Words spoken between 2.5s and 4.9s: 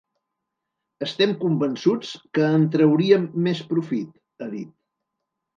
en trauríem més profit”, ha dit.